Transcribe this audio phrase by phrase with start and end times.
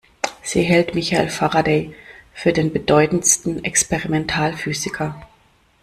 [0.41, 1.93] Sie hält Michael Faraday
[2.33, 5.27] für den bedeutendsten Experimentalphysiker.